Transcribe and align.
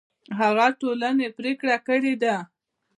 هغه 0.39 0.67
ټولنې 0.79 1.27
پرېکړه 1.37 1.75
کړې 1.87 2.13
ده 2.21 2.35